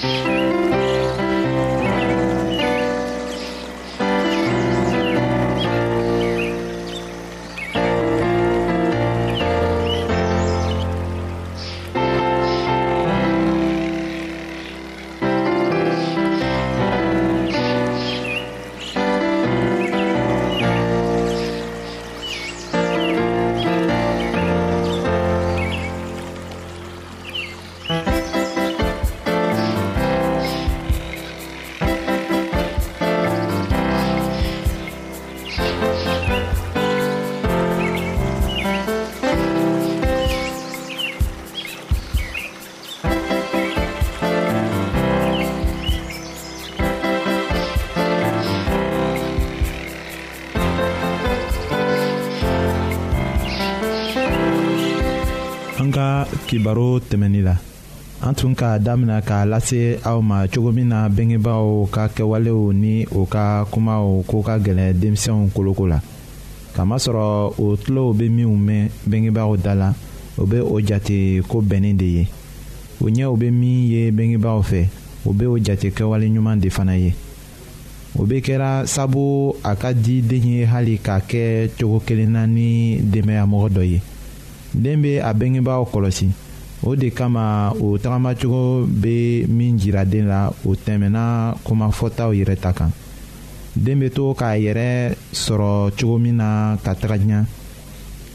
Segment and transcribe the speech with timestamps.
[0.00, 0.59] Thank you.
[56.50, 57.54] kibaro tɛmɛnin la
[58.26, 63.06] an tun k'a damina k'a lase aw ma cogo min na bengebaaw ka kɛwalew ni
[63.14, 66.00] o ka kumaw ko ka gɛlɛn denmisɛnw koloko la
[66.74, 69.94] kamasɔrɔ o tulow be minw mɛn bengebaaw da la
[70.36, 72.28] o be o jate ko bɛnnin de ye
[73.00, 74.88] o ɲɛw be min ye bengebaaw fɛ
[75.24, 77.14] o be o jate kɛwaleɲuman de fana ye
[78.18, 82.44] o be kɛra sabu a ka di den ye hali k'a kɛ cogo kelen na
[82.44, 84.00] ni denbayamɔgɔ dɔ ye
[84.74, 86.26] den bɛ a bangebaaw kɔlɔsi
[86.82, 92.72] o de kama o tagamacogo bɛ min jira den la o tɛmɛna kumafɔtaw yɛrɛ ta
[92.72, 92.90] kan
[93.74, 97.44] den bɛ to k'a yɛrɛ sɔrɔ cogo min na ka taga ɲɛ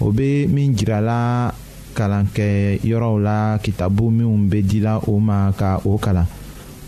[0.00, 1.52] o bɛ min jirala
[1.94, 6.26] kalankɛyɔrɔw la kitabu minnu bɛ dila o ma ka o kalan.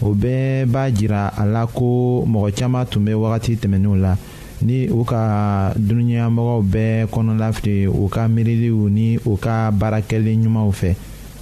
[0.05, 4.17] o bɛɛ b'a jira a la ko mɔgɔ caaman tun bɛ wagati tɛmɛninw la
[4.63, 10.73] ni u ka dunuɲamɔgɔw bɛɛ kɔnɔla fili u ka miiriliw ni u ka baarakɛli ɲumanw
[10.81, 10.95] fɛ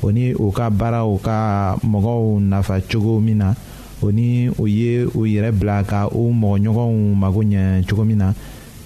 [0.02, 3.54] o ni u ka baaraw ka mɔgɔw nafa cogo min na
[4.00, 8.32] o ni u ye u yɛrɛ bila ka u mɔgɔɲɔgɔnw mago ɲɛ cogo min na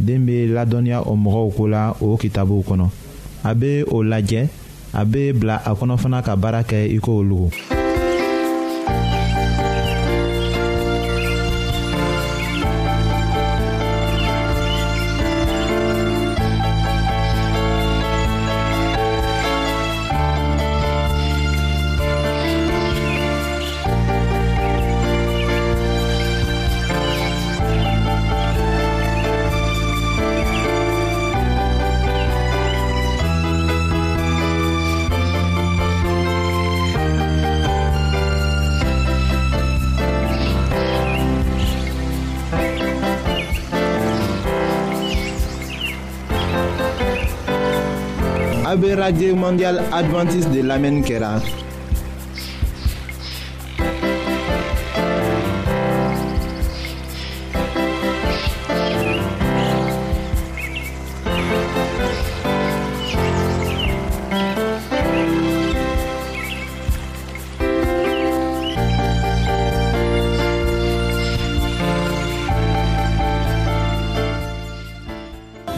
[0.01, 2.89] den bɛ ladɔnniya o mɔgɔw ko la o kitabuw kɔnɔ
[3.45, 4.49] a bɛ o lajɛ
[4.95, 7.51] a bɛ bila a kɔnɔ fana ka baara kɛ i ko olu.
[49.07, 51.41] radio mondiale adventiste de l'Amen Kera.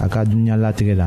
[0.00, 1.06] a ka dunuya latigɛ la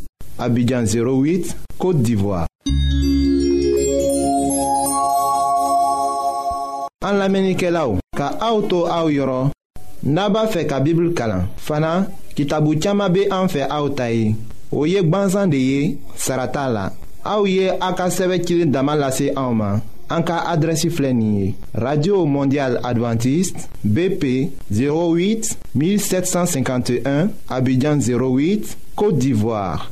[0.41, 2.47] Abidjan 08, Côte d'Ivoire.
[7.05, 9.49] An lamenike la ou, ka auto a ou yoron,
[10.05, 11.45] naba fe ka bibl kalan.
[11.61, 14.33] Fana, kitabu tchama be an fe a ou tayi.
[14.73, 16.85] O yek ban zande ye, sarata la.
[17.23, 19.81] A ou ye a ka seve kilin daman lase a ou man.
[20.09, 21.53] An ka adresi flenye.
[21.85, 29.91] Radio Mondial Adventist, BP 08 1751, Abidjan 08, Kote d'Ivoire.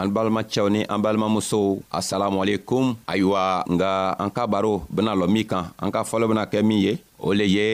[0.00, 5.70] an balimacɛw ni an balimamusow asalamualekum ayiwa nga an ka baro bena lɔ min kan
[5.76, 7.68] an ka fɔlɔ bena kɛ min ye o le ye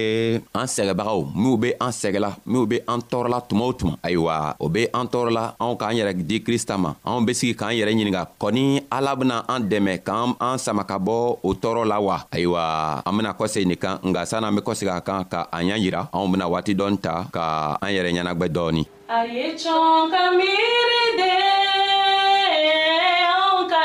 [0.51, 4.67] an sɛgɛbagaw minw be an sɛgɛla minw be an tɔɔrɔla tuma o tuma ayiwa o
[4.69, 8.23] be an tɔɔrɔla anw k'an yɛrɛ di krista ma anw be sigi k'an yɛrɛ ɲininga
[8.41, 13.03] kɔni ala bena an dɛmɛ k'an an sama ka bɔ o tɔɔrɔ la wa ayiwa
[13.07, 16.01] an bena kɔsegi nin kan nga sann'an be kɔsegi a kan ka an ɲa yira
[16.13, 21.03] anw bena waati dɔɔni ta ka an yɛrɛ ɲɛnagwɛ dɔɔni a ye cɔn ka miiri
[21.21, 21.86] den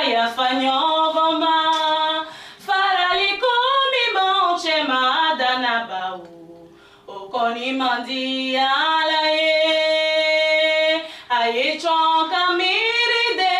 [0.01, 2.25] Praia Fanhova, ma
[2.57, 6.67] farali come monte é mada na baú.
[7.05, 13.53] O coni mandi ala e aí tronca miride.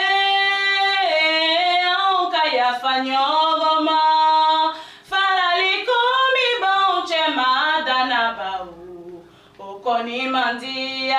[2.34, 4.74] Caia Fanhova, ma
[5.12, 9.24] farali come monte é mada na baú.
[9.60, 11.12] O coni mandi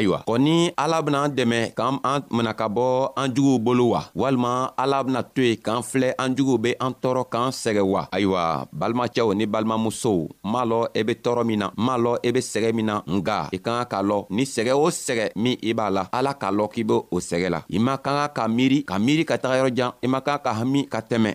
[0.00, 2.86] ayiwa kɔni ala bena an dɛmɛ k'an an mina ka bɔ
[3.22, 4.52] an juguw bolo wa walima
[4.82, 8.44] ala bena to yen k'an filɛ an juguw be an tɔɔrɔ k'an sɛgɛ wa ayiwa
[8.80, 10.16] balimacɛw ni balimamusow
[10.50, 12.86] m'a lɔn i e be tɔɔrɔ min na m'a lɔn i e be sɛgɛ min
[12.86, 16.04] na nga i ka ka k'a lɔn ni sɛgɛ o sɛgɛ min i b'a la
[16.12, 18.96] ala k'a lɔn k'i be o sɛgɛ la i man ka ka ka miiri ka
[18.98, 21.34] miiri ka taga yɔrɔjan i man ka ka hami ka tɛmɛ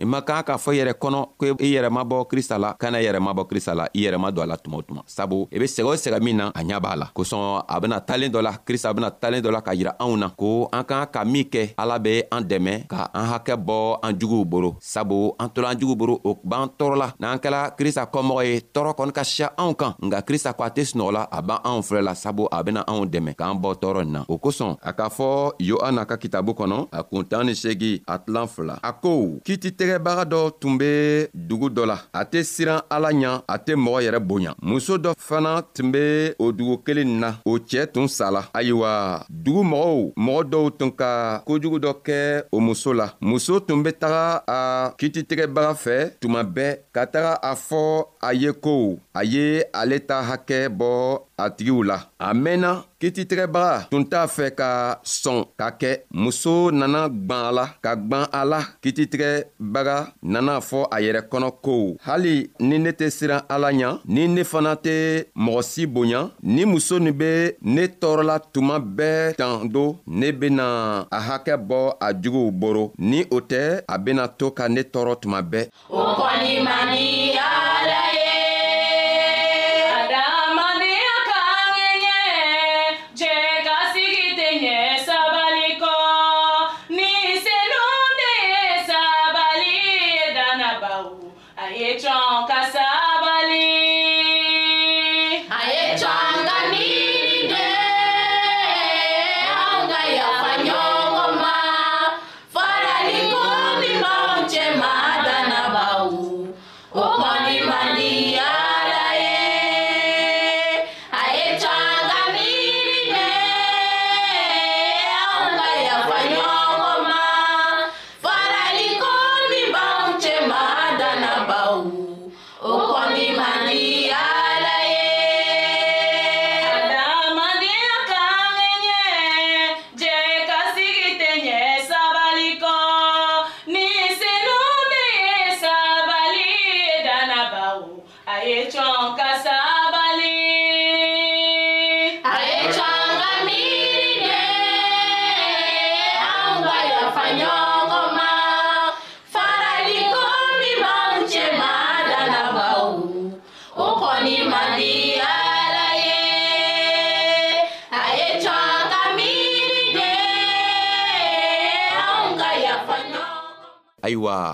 [0.00, 2.98] i man kan k'a fɔ i yɛrɛ kɔnɔ ko i yɛrɛ mabɔ krista la kana
[2.98, 5.48] i yɛrɛ mabɔ krista la i yɛrɛ ma don a la tuma o tuma sabu
[5.52, 8.32] i be sɛgɛ o sɛgɛ min na a ɲa b'a la kosɔn a bena talen
[8.32, 11.24] dɔ la krista bena talen dɔ la ka yira anw na ko an k'an ka
[11.24, 15.48] min kɛ ala be an dɛmɛ ka an hakɛ bɔ an juguw boro sabu an
[15.50, 19.22] tola an jugu boro o b'an tɔɔrɔla n'an kɛla krista kɔmɔgɔ ye tɔɔrɔ kɔni ka
[19.24, 22.48] siya anw kan nka krista ko a tɛ sunɔgɔla a b'an anw filɛ la sabu
[22.50, 26.06] a bena anw dɛmɛ k'an bɔ tɔɔrɔ nin na o kosɔn a k'a fɔ yohana
[26.06, 30.40] ka kitabu kɔnɔ a kuntan ni segi a tilan fila a ko kiti tɛgɛbaga dɔ
[30.60, 34.52] tun be dugu dɔ la a tɛ siran ala ɲa a tɛ mɔgɔ yɛrɛ bonya
[34.62, 38.90] muso dɔ fana tun be o dugu kelen na o cɛɛ tun sala ayiwa
[39.28, 41.10] dugu mɔgɔw mɔgɔ dɔw tun ka
[41.46, 42.18] kojugu dɔ kɛ
[42.52, 44.58] o muso la muso tun be taga a
[44.98, 47.82] kititigɛbaga fɛ tuma bɛɛ ka taga a fɔ
[48.22, 50.90] a ye kow a ye ale ta hakɛ bɔ
[51.36, 57.08] a tigiw la a mɛnna kititigɛbaga tun t'a fɛ ka sɔn ka kɛ muso nana
[57.08, 62.36] gwan a la ka gwan a la kititigɛbaga nana fɔ a yɛrɛ kɔnɔ ko hali
[62.60, 64.94] ni ne tɛ siran ala ɲa ni ne fana tɛ
[65.36, 70.64] mɔgɔ si bonya ni muso nin be ne tɔɔrɔla tuma bɛɛ tan do ne bena
[71.10, 75.20] a hakɛ bɔ a juguw boro ni o tɛ a bena to ka ne tɔɔrɔ
[75.22, 77.31] tuma bɛɛ o kɔni man di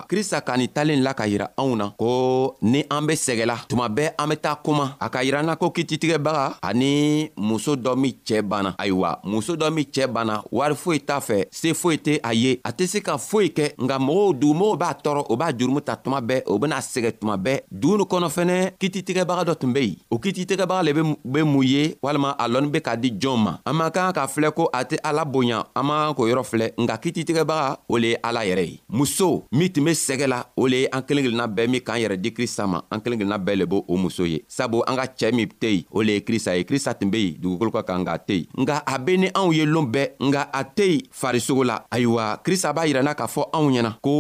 [0.01, 3.57] ka krista ka nin talen la ka yira anw na ko ni an be sɛgɛla
[3.69, 7.75] tuma bɛɛ an be taa kuma a ka yira n na ko kititigɛbaga ani muso
[7.77, 11.73] dɔ min cɛɛ banna ayiwa muso dɔ min cɛɛ banna wari foyi t'a fɛ se
[11.75, 15.25] foyi tɛ a ye a tɛ se ka foyi kɛ nka mɔgɔw dugumɔgɔw b'a tɔɔrɔ
[15.31, 18.73] o b'a jurumu ta tuma bɛɛ o bena sɛgɛ tuma bɛɛ dugu ni kɔnɔ fɛnɛ
[18.79, 20.93] kititigɛbaga dɔ tun be yen o kititigɛbaga le
[21.25, 24.27] be mun ye walima a lɔnni be ka di jɔn ma an man kan ka
[24.27, 27.97] filɛ ko a tɛ ala bonya an man kan k'o yɔrɔ filɛ nka kititigɛbaga o
[27.97, 31.03] le ye ala yɛrɛ ye muso min tun be sɛgɛ la o le ye an
[31.03, 33.81] kelen kelenna bɛɛ min k'an yɛrɛ di krista ma an kelen kelenna bɛɛ le b'
[33.89, 36.65] o muso ye sabu an ka cɛɛ min tɛ yen o le ye krista ye
[36.65, 39.53] krista tun be yen dugukolo ka kan k'a tɛ yen nga a be ni anw
[39.57, 43.43] ye loon bɛɛ nga a tɛ yen farisogo la ayiwa krista b'a yirɛna k'a fɔ
[43.53, 44.13] anw ɲɛna ko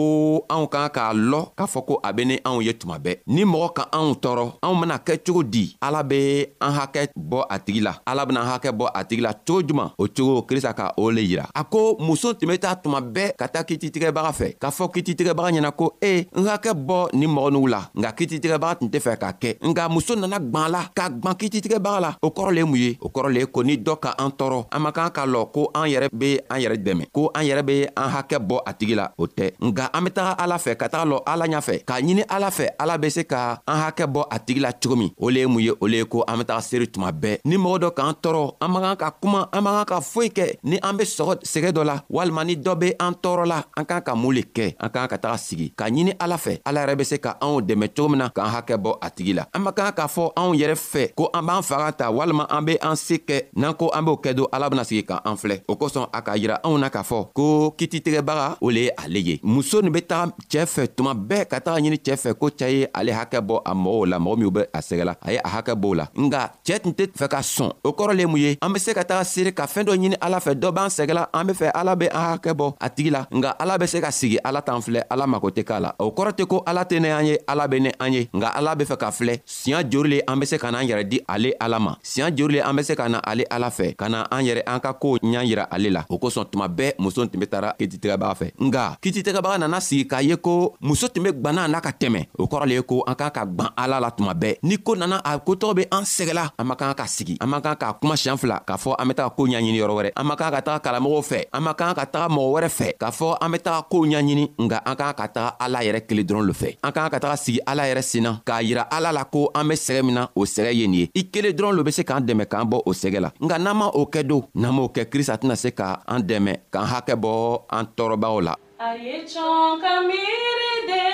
[0.48, 3.44] anw kan k'a lɔ k'a fɔ ko a be ni anw ye tuma bɛɛ ni
[3.44, 7.59] mɔgɔ ka anw tɔɔrɔ anw bena kɛ cogo di ala be an hakɛ bɔ a
[7.59, 10.72] tigi la ala bena an hakɛ bɔ a tigi la cogo juman o cogo krista
[10.74, 14.33] ka o le yira a ko muso tun be taa tuma bɛɛ ka taa kititigɛbaga
[14.33, 18.11] fɛ k'a fɔ kititigɛbaga ɲɛna ko e n hakɛ bɔ nin mɔgɔ nugu la nka
[18.16, 22.16] kititigɛbaga tun tɛ fɛ k'a kɛ nka muso nana gwan la ka gwan kititigɛbaga la
[22.23, 24.31] o kɔrɔ le ye mun ye o kɔrɔ le ye ko ni dɔ ka an
[24.31, 27.42] tɔɔrɔ an man kan ka lɔ ko an yɛrɛ be an yɛrɛ dɛmɛ ko an
[27.44, 30.57] yɛrɛ be an hakɛ bɔ a tigi la o tɛ nga an be taga ala
[30.57, 33.79] fɛ ka taga lɔ ala ɲafɛ k'a ɲini ala fɛ ala be se ka an
[33.83, 36.05] hakɛ bɔ a tigi la cogo min o le ye mun ye o le ye
[36.05, 38.97] ko an be taga seeri tuma bɛɛ ni mɔgɔ dɔ k'an tɔɔrɔ an man kan
[38.97, 42.01] ka kuma an man kan ka foyi kɛ ni an be sɔgɔ sɛgɛ dɔ la
[42.11, 45.09] walima ni dɔ be an tɔɔrɔ la an kan ka mun le kɛ an kan
[45.09, 48.08] ka taga sigi k'a ɲini ala fɛ ala yɛrɛ be se ka anw dɛmɛ cogo
[48.08, 50.76] min na k'an hakɛ bɔ a tigi la an man kan k'a fɔ anw yɛrɛ
[50.92, 54.04] fɛ ko an b'an faga ta walima an be an se kɛ n'an ko an
[54.06, 56.88] b'o kɛ don ala bena sigi k'an filɛ o kosɔn a k'a yira anw na
[56.90, 60.82] k'a fɔ ko kititigɛbaga o le ye ale ye muso nin be taga cɛɛ fɛ
[60.96, 64.08] tuma bɛɛ ka taga ɲini cɛɛ fɛ ko cɛɛ ye ale hakɛ bɔ a mɔgɔw
[64.11, 66.92] la mɔgɔ minw be a sɛgɛla a ye a hakɛ b'o la nga cɛɛ tun
[66.92, 69.50] tɛ fɛ ka sɔn o kɔrɔ le mun ye an be se ka taga seere
[69.52, 72.24] ka fɛɛn dɔ ɲini ala fɛ dɔ b'an sɛgɛla an be fɛ ala be an
[72.37, 75.26] hakɛ bɔ a tigi la nga ala be se ka sigi ala t'an filɛ ala
[75.26, 77.68] ma mago tɛ k'a la o kɔrɔ tɛ ko ala tɛ ne an ye ala
[77.68, 80.46] be ne an ye nga ala be fɛ ka filɛ siɲa jori le an be
[80.46, 83.07] se ka n'an yɛrɛ di ale ala ma siɲa jori le an be se ka
[83.09, 86.05] na ale ala fɛ ka na an yɛrɛ an ka koow ɲa yira ale la
[86.11, 90.20] o kosɔn tuma bɛɛ muso tun be tara kititɛgɛbaga fɛ nga kititɛgɛbaga nana sigi k'a
[90.22, 93.05] ye ko muso tun be gwanna a n'a ka tɛmɛ o kɔrɔ le ye ko
[93.07, 96.03] an kan ka gwan ala la tuma bɛɛ ni ko nana a kotɔgɔ be an
[96.03, 98.94] sɛgɛla an man kan ka sigi an man kan k'a kuma siɲan fila k'a fɔ
[98.98, 101.62] an be taga koo ɲaɲini yɔrɔ wɛrɛ an man kan ka taga kalamɔgɔw fɛ an
[101.62, 104.79] man kan ka taga mɔgɔ wɛrɛ fɛ k'a fɔ an be taga koow ɲaɲini nga
[104.85, 107.59] an kan ka taga ala yɛrɛ kelen dɔrɔn le fɛ an k'an ka taga sigi
[107.70, 110.70] ala yɛrɛ senna k'a yira ala la ko an be sɛgɛ min na o sɛgɛ
[110.78, 113.18] ye nin ye i kelen dɔrɔn lo be se k'an dɛmɛ k'an bɔ o sɛgɛ
[113.24, 116.20] la nka n'an ma o kɛ don n'an m'o kɛ krista tɛna se ka an
[116.28, 117.33] dɛmɛ k'an hakɛ bɔ
[117.76, 118.54] an tɔɔrɔbaw la
[118.87, 121.07] a ye cɔn ka miiri de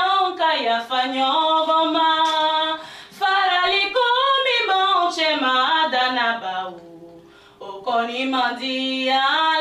[0.00, 2.08] anw ka yafa ɲɔgɔn ma
[3.20, 4.04] faraliko
[4.46, 5.54] min b'anw cɛma
[5.92, 6.70] dannabaw
[7.68, 8.76] o kɔni man di
[9.10, 9.55] an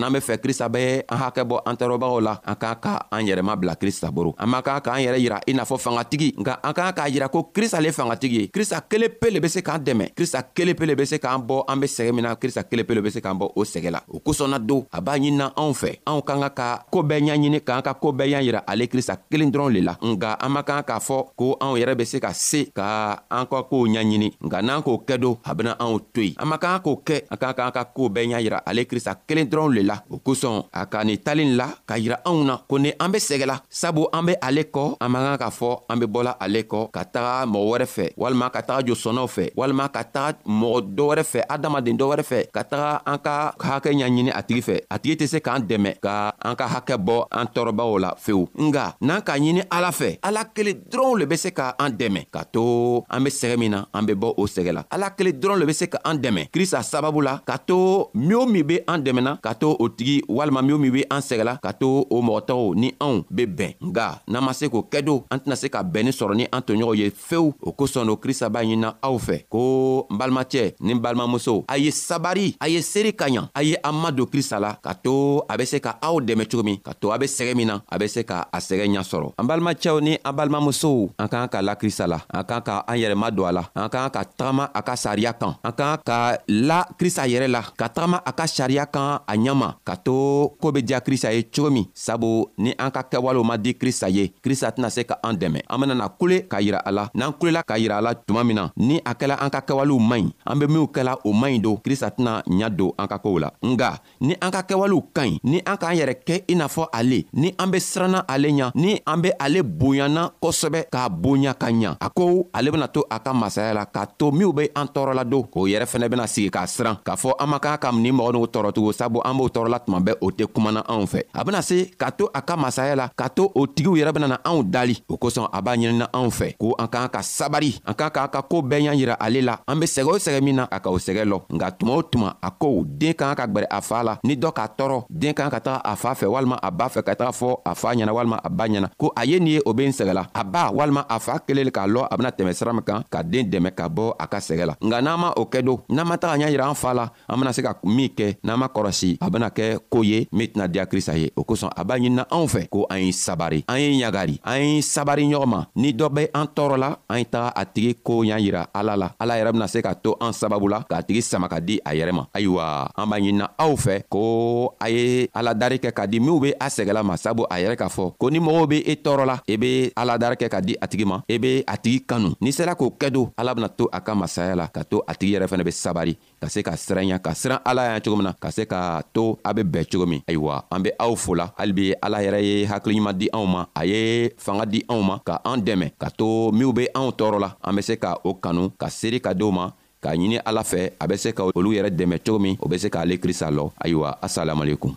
[0.00, 3.20] n'an be fɛ krista be an hakɛ bɔ an tɔɔrɔbagaw la an k'an ka an
[3.28, 6.56] yɛrɛma bila krista boro an man kan k'an yɛrɛ yira i n'a fɔ fangatigi nka
[6.64, 9.60] an k'an k'a yira ko krista le fangatigi ye krista kelen pe le be se
[9.60, 12.34] k'an dɛmɛ krista kelen pe le be se k'an bɔ an be sɛgɛ min na
[12.34, 15.00] krista kelen pe le be se k'an bɔ o sɛgɛ la o kosɔnna don a
[15.02, 18.30] b'a ɲinina anw fɛ anw k'an ka ka koo bɛɛ ɲaɲini k'an ka koo bɛɛ
[18.30, 21.56] ɲa yira ale krista kelen dɔrɔn le la nga an man kan k'a fɔ ko
[21.60, 25.18] anw yɛrɛ be se ka se ka an ka koow ɲaɲini nka n'an k'o kɛ
[25.20, 27.84] don a bena anw to yen an man kan k'o kɛ an k'an k'an ka
[27.84, 30.98] koo bɛɛ ɲa yira ale krista kelen dɔrɔn le la la o kosɔn a ka
[31.08, 34.32] nin talen la ka yira anw na ko ni an be sɛgɛla sabu an be
[34.46, 37.66] ale kɔ an man kan k'a fɔ an be bɔla ale kɔ ka taga mɔgɔ
[37.70, 41.96] wɛrɛ fɛ walima ka taga josɔnnaw fɛ walima ka taga mɔgɔ dɔ wɛrɛ fɛ adamaden
[42.00, 43.34] dɔ wɛrɛ fɛ ka taga an ka
[43.70, 46.14] hakɛ ɲaɲini a tigi fɛ a tigi tɛ se k'an dɛmɛ ka
[46.48, 50.44] an ka hakɛ bɔ an tɔɔrɔbaw la fewu nga n'an k'a ɲini ala fɛ ala
[50.54, 53.84] kelen dɔrɔnw le be se ka an dɛmɛ k'a to an be sɛgɛ min na
[53.94, 56.48] an be bɔ o sɛgɛ la ala kelen dɔrɔn le be se ka an dɛmɛ
[56.54, 60.22] krista sababu la k'a to min o min be an dɛmɛna k'a to o tigi
[60.28, 64.20] walima min min be an sɛgɛla ka to o mɔgɔtɔgɔw ni anw be bɛn nga
[64.28, 66.94] n'an ma se k'o kɛ do an tɛna se ka bɛnnin sɔrɔ ni an toɲɔgɔnw
[67.00, 71.00] ye fewu o kosɔn do krista b'a ɲinina aw fɛ ko n balimacɛ ni n
[71.00, 74.74] balimamuso a ye sabari a ye seeri ka ɲa a ye an madon krista la
[74.82, 77.54] ka to a be se ka aw dɛmɛ cogo min ka to a be sɛgɛ
[77.56, 81.10] min na a be se ka a sɛgɛ ɲa sɔrɔ an balimacɛw ni an balimamusow
[81.18, 83.88] an k'an ka la krista la an k'an ka an yɛrɛma don a la an
[83.88, 87.88] k'an ka tagama a ka sariya kan an k'an ka la krista yɛrɛ la ka
[87.88, 91.46] tagama a ka sariya kan a ɲama ma ka to koo be diya krista ye
[91.52, 95.14] cogo min sabu ni an ka kɛwalew ma di krista ye krista tɛna se ka
[95.22, 98.12] an dɛmɛ an benana kule k'a yira a la n'an kulela k'a yira a la
[98.14, 101.14] tuma min na ni a kɛla an ka kɛwalew man ɲi an be minw kɛla
[101.24, 104.50] o man ɲi don krista tɛna ɲa don an ka koow la nga ni an
[104.50, 107.70] ka kɛwalew ka ɲi ni an k'an yɛrɛ kɛ i n'a fɔ ale ni an
[107.70, 112.08] be siranna ale ɲa ni an be ale bonyana kosɛbɛ k'a bonya ka ɲa a
[112.10, 115.42] ko ale bena to a ka masaya la k'a to minw be an tɔɔrɔla don
[115.42, 118.30] k'o yɛrɛ fɛnɛ bena sigi k'a siran k'a fɔ an man kan ka nin mɔgɔ
[118.34, 121.62] n'u tɔɔrɔtugun sabu an b'o tɔɔrɔla tuma bɛɛ o tɛ kumana anw fɛ a bena
[121.62, 124.62] se k'a to a ka masaya la k'a to o tigiw yɛrɛ bena na anw
[124.62, 128.10] dali o kosɔn a b'a ɲinina anw fɛ ko an k'an ka sabari an k'an
[128.10, 130.68] k'an ka koo bɛɛ y'an yira ale la an be sɛgɛ o sɛgɛ min na
[130.70, 133.66] a ka o sɛgɛ lɔ nka tuma o tuma a ko den k'an ka gwɛrɛ
[133.70, 136.56] a faa la ni dɔ k'a tɔɔrɔ den k'an ka taga a faa fɛ walima
[136.62, 139.24] a b'a fɛ ka taga fɔ a faa ɲɛna walima a ba ɲɛna ko a
[139.26, 141.86] ye nin ye o be n sɛgɛla a ba walima a faa kelen le k'a
[141.86, 144.66] lɔ a bena tɛmɛ sira min kan ka deen dɛmɛ ka bɔ a ka sɛgɛ
[144.66, 147.08] la nka n'an ma o kɛ do n'an ma taga ɲa yira an faa la
[147.28, 150.24] an bena se ka min kɛ n'an ma kɔrɔsi a bena ka kɛ koo ye
[150.32, 153.12] min tɛna diya krista ye o kosɔn a b'a ɲinina anw fɛ ko an ye
[153.12, 157.18] sabari an ye ɲagari an ye sabari ɲɔgɔn ma ni dɔ be an tɔɔrɔla an
[157.18, 160.16] ye taga a tigi koo y'an yira ala la ala yɛrɛ bena se ka to
[160.20, 163.48] an sababu la k'a tigi sama ka di a yɛrɛ ma ayiwa an b'a ɲinina
[163.58, 167.44] aw fɛ ko a ye aladari kɛ ka di minw be a sɛgɛla ma sabu
[167.50, 170.48] a yɛrɛ k'a fɔ ko ni mɔgɔw be i tɔɔrɔla i e be aladari kɛ
[170.50, 173.10] ka di a tigi ma i e be a tigi kanu n'i sera k'o kɛ
[173.10, 175.72] don ala bena to a ka masaya la ka to a tigi yɛrɛ fɛnɛ be
[175.74, 179.04] sabari ka se ka siranya ka siran ala y'a cogo min na ka se ka
[179.12, 182.40] to a be bɛn cogo min ayiwa an be aw fola hali bi ala yɛrɛ
[182.40, 186.08] ye hakiliɲuman di anw ma a ye fanga di anw ma ka an dɛmɛ ka
[186.08, 189.32] to minw be anw tɔɔrɔ la an be se ka o kanu ka seeri ka
[189.34, 189.68] doo ma
[190.00, 192.78] k'a ɲini ala fɛ a be se ka olu yɛrɛ dɛmɛ cogo min o be
[192.78, 194.96] se k'ale krista lɔ ayiwa asalamualekum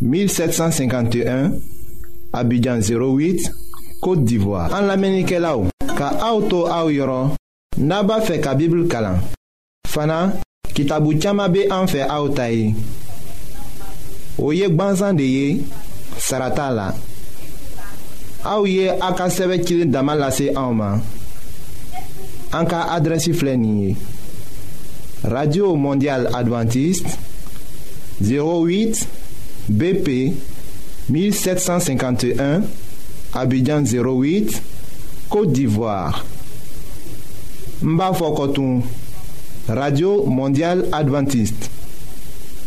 [0.00, 1.52] 1751
[2.32, 3.50] Abidjan 08
[4.00, 5.66] Kote d'Ivoire An la menike la ou
[5.98, 7.32] Ka auto a ou yoron
[7.82, 9.18] Naba fe ka bibl kalan
[9.88, 10.34] Fana
[10.74, 12.70] kitabu tchama be an fe a ou tayi
[14.38, 15.64] Ou yek ban zande ye
[16.18, 16.88] Sarata la
[18.46, 21.02] A ou ye akaseve kilin damalase a ou man
[22.54, 23.96] An ka adresi flenye
[25.26, 27.16] Radio Mondial Adventist
[28.22, 29.17] 08 Abidjan 08
[29.68, 30.32] BP
[31.10, 32.62] 1751,
[33.34, 34.62] Abidjan 08,
[35.28, 36.24] Côte d'Ivoire.
[37.80, 38.82] Coton
[39.68, 41.70] Radio Mondiale Adventiste.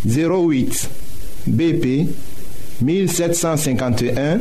[0.07, 0.89] 08,
[1.47, 2.07] BP
[2.81, 4.39] 1751,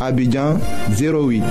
[0.00, 0.58] Abidjan
[0.96, 1.42] 08.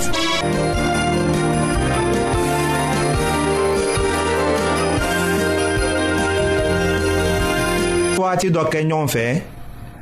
[9.08, 9.44] fait?